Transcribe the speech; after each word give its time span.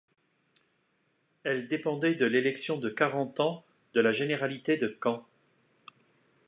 Elle 1.43 1.67
dépendait 1.67 2.15
de 2.15 2.25
l'élection 2.25 2.79
de 2.79 2.89
Carentan, 2.89 3.63
de 3.93 4.01
la 4.01 4.09
généralité 4.09 4.75
de 4.75 4.97
Caen. 5.05 5.27